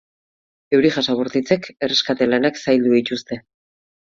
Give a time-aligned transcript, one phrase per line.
[0.77, 3.43] Euri-jasa bortitzek erreskate lanak zaildu dituzte.